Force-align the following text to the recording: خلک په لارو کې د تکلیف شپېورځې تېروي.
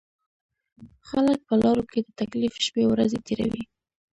خلک 1.09 1.39
په 1.47 1.53
لارو 1.61 1.83
کې 1.91 1.99
د 2.03 2.09
تکلیف 2.19 2.53
شپېورځې 2.65 3.19
تېروي. 3.27 3.63